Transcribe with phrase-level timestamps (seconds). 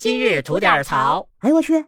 [0.00, 1.28] 今日吐点槽。
[1.40, 1.84] 哎呦我去！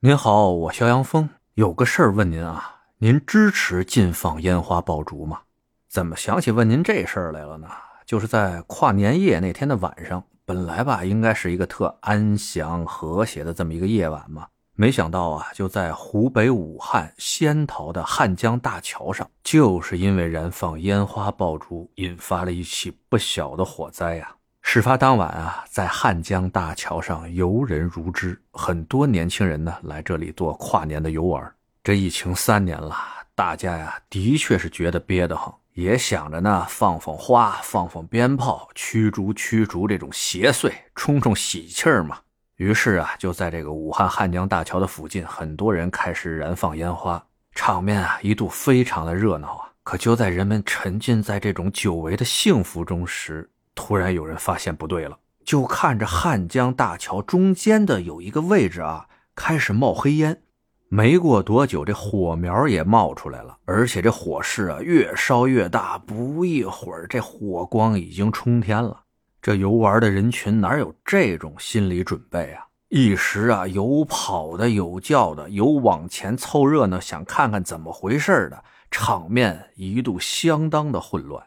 [0.00, 5.42] 您好，我肖阳峰，有个事儿问您啊，您支持禁放烟花爆竹吗？
[5.88, 7.68] 怎么想起问您这事儿来了呢？
[8.04, 24.34] 就是在跨年夜那天的晚上，本来吧应该是一个特安详和谐的这么一个夜晚嘛，没想到啊，就在湖北武汉仙桃的汉江大桥上，就是因为燃放烟花爆竹，引发了一起不小的火灾呀。
[24.72, 31.52] 事发当晚啊，在汉江大桥上游人如织，很多年轻人呢来这里做跨年的游玩。
[31.82, 32.94] 这疫情三年了，
[33.34, 42.18] 大家呀的确是觉得憋得慌，也想着呢放放花、放放鞭炮，驱逐驱逐这种邪祟，冲冲喜气儿嘛。
[42.54, 47.20] 于是啊，就在这个武汉汉江大桥的附近，很多人开始燃放烟花，
[47.56, 49.68] 场面啊一度非常的热闹啊。
[49.82, 53.50] 可就在人们沉浸在这种久违的幸福中时，
[53.82, 60.42] 突然有人发现不对了，就看着汉江大桥中间的有一个位置啊，开始冒黑烟。
[60.90, 65.96] 没过多久，这火苗也冒出来了，而且这火势啊越烧越大。
[65.96, 69.04] 不一会儿，这火光已经冲天了。
[69.40, 72.66] 这游玩的人群哪有这种心理准备啊？
[72.90, 81.42] 一时啊，有跑的，有叫的，有往前凑热闹，想看看怎么回事的，场面一度相当的混乱。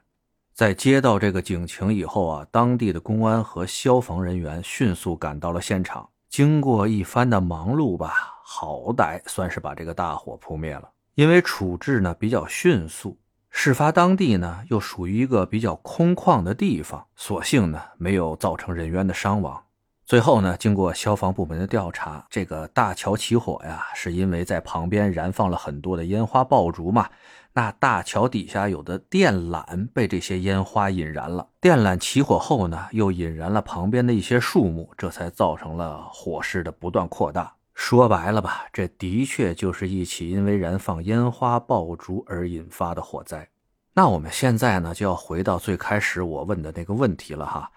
[0.54, 6.08] 在接到这个警情以后啊，当地的公安和消防人员迅速赶到了现场。
[6.30, 10.88] 经过一番的忙碌吧，好歹算是把这个大火扑灭了。
[11.16, 13.18] 因为处置呢比较迅速，
[13.50, 19.60] 事发当地呢又属于一个比较空旷的地方，所幸呢没有造成人员的伤亡。
[20.06, 27.10] 最后呢，经过消防部门的调查，这个大桥起火呀，是因为在旁边燃放了很多的烟花爆竹嘛。
[27.56, 37.56] 那大桥底下有的电缆被这些烟花引燃了，电缆起火后呢，又引燃了旁边的一些树木，这才造成了火势的不断扩大。
[37.76, 43.48] 说白了吧，这的确就是一起因为燃放烟花爆竹而引发的火灾。
[43.94, 47.72] 那我们现在呢，就要回到最开始我问的那个问题了哈，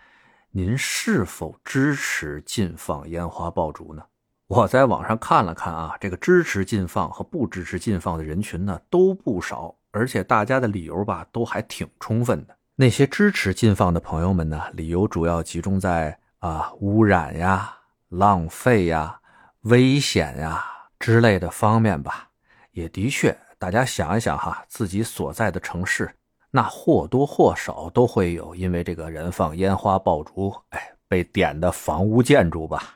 [0.52, 4.02] 您是否支持禁放烟花爆竹呢？
[4.48, 12.56] 我在网上看了看啊，这个支持禁放和不支持禁放的人群呢都不少，而且大家的理由吧都还挺充分的。
[12.76, 17.76] 那些支持禁放的朋友们呢，理由主要集中在啊污染呀、
[18.08, 19.18] 浪费呀、
[19.62, 20.64] 危险呀
[21.00, 22.28] 之类的方面吧。
[22.70, 26.08] 也的确，大家想一想哈，自己所在的城市，
[26.52, 32.92] 那或多或少都会有因为这个燃放烟花爆竹，哎，被点的房屋建筑吧。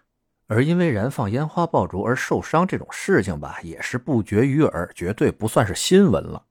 [0.50, 6.42] 而因为燃放烟花爆竹而受伤这种事情吧，也是不绝于耳，绝对不算是新闻了。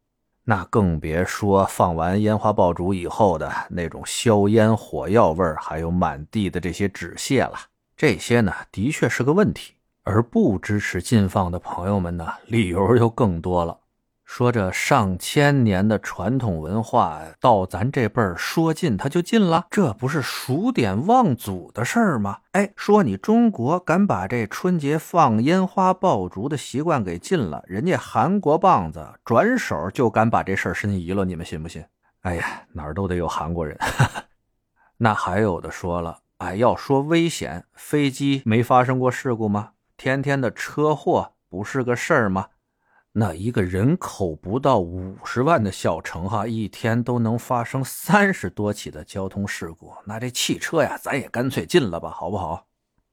[0.46, 7.60] 那更别说放完烟花爆竹以后的那种硝烟火药味还有满地的这些纸屑了。
[7.98, 9.74] 这些呢，的确是个问题。
[10.04, 13.79] 而不支持禁放的朋友们呢，理由又更多了。
[14.30, 22.38] 说这上千年的传统文化到咱这辈儿说禁它就禁了，这不是数典忘祖的事儿吗？
[22.52, 31.84] 哎，说你中国敢把这春节放烟花爆竹的习惯给禁了，人家韩国棒子转手就敢把这事儿申遗了，你们信不信？
[32.22, 33.76] 哎呀，哪儿都得有韩国人。
[34.98, 39.72] 那还有的说了，哎，要说危险，飞机没发生过事故吗？
[39.98, 42.46] 天天的车祸不是个事儿吗？
[43.12, 49.92] 那一个人口不到五十万的小城，哈，一天都能发生三十多起的交通事故。
[50.06, 52.68] 那这汽车呀，咱也干脆禁了吧，好不好？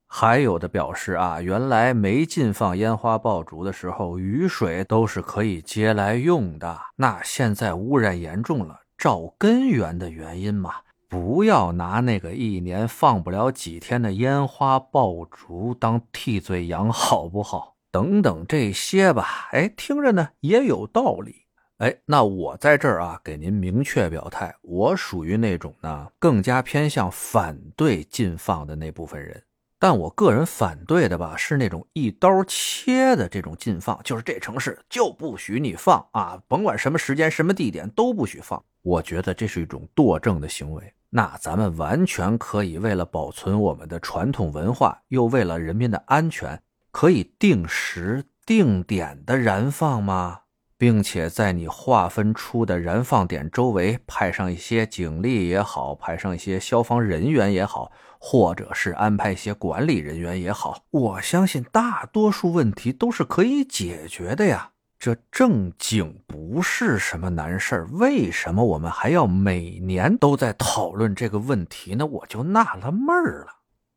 [0.07, 6.79] 还有的表示啊，原来没禁放烟花爆竹的时候，雨水都是可以接来用的。
[6.97, 10.75] 那现在污染严重了，找根源的原因嘛，
[11.09, 17.76] 不要拿那个一年放不了几天的烟花爆竹当替罪羊，好不好？
[17.97, 21.47] 等等这些吧，哎，听着呢也有道理。
[21.79, 29.43] 哎，那我在这儿啊，给您明确表态，我属于那种呢更加偏向反对禁放的那部分人。
[29.79, 38.63] 但我个人反对的吧，是那种一刀切的这种禁放，就是这城市就不许你放啊，甭管什么时间、什么地点都不许放。
[38.83, 40.93] 我觉得这是一种惰政的行为。
[41.09, 46.61] 那咱们完全可以为了保存我们的传统文化，又为了人民的安全。
[46.99, 50.41] 可以定时定点的燃放吗？
[50.79, 64.71] 并且在你划分出的燃放点周围派上一些警力也好，派上一些消防人员也好，或者是安排一些管理人员也好，我相信大多数问题都是可以解决的呀。
[64.99, 72.07] 这正经不是什么难事儿，为什么我们还要每年都在讨论这个问题呢？
[72.07, 73.56] 我就纳了闷儿了。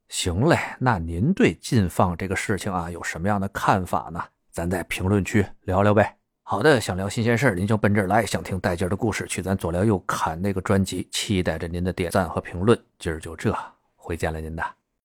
[0.10, 4.22] 行嘞，那您对禁放这个事情啊有什么样的看法呢？
[4.52, 6.18] 咱在评论区聊聊呗。
[6.42, 11.08] 好的，想聊新鲜事儿您就奔这儿来；想听带劲儿的故事，去咱左聊右侃那个专辑。
[11.12, 12.78] 期待着您的点赞和评论。
[12.98, 13.56] 今儿就这，
[13.96, 14.79] 回见了您的。